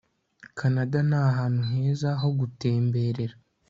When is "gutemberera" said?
2.39-3.35